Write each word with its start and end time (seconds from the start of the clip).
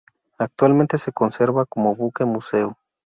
Actualmente 0.39 0.97
se 0.97 1.11
conserva 1.11 1.67
como 1.67 1.95
buque 1.95 2.25
museo. 2.25 2.75